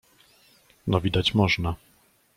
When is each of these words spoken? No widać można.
No 0.87 1.01
widać 1.01 1.33
można. 1.33 1.75